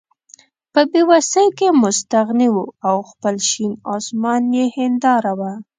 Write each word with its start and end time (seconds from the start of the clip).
په 0.73 0.81
بې 0.91 1.01
وسۍ 1.09 1.47
کې 1.57 1.67
مستغني 1.81 2.49
وو 2.53 2.65
او 2.89 2.95
خپل 3.11 3.35
شین 3.49 3.71
اسمان 3.95 4.41
یې 4.57 4.65
هېنداره 4.77 5.31
وه. 5.39 5.51